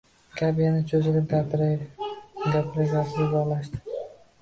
Gap 0.39 0.61
yana 0.63 0.79
cho'zilib 0.91 1.27
gapira-gapira 1.35 3.07
uzoqlashdi. 3.15 3.89